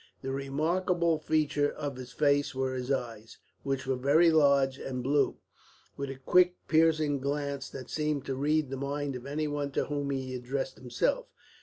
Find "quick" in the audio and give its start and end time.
6.15-6.55